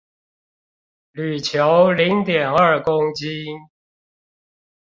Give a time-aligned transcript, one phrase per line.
[1.13, 3.29] 鋁球零點二公斤